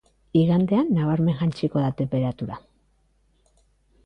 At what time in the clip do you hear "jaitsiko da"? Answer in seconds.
1.43-1.93